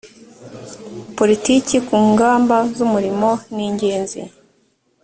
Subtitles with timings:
[1.17, 4.21] politiki ku ngamba z umurimo ni ingenzi